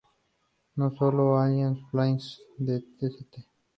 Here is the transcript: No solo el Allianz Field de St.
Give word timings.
No 0.77 0.95
solo 0.95 1.37
el 1.45 1.51
Allianz 1.51 1.77
Field 1.91 2.23
de 2.57 2.83
St. 3.05 3.45